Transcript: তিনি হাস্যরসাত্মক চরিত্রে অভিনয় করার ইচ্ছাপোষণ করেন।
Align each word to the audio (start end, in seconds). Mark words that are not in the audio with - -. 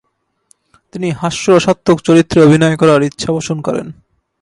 তিনি 0.93 1.07
হাস্যরসাত্মক 1.11 1.97
চরিত্রে 2.07 2.39
অভিনয় 2.47 2.75
করার 2.81 3.01
ইচ্ছাপোষণ 3.03 3.57
করেন। 3.67 3.87